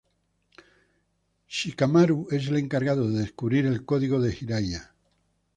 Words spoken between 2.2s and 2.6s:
es el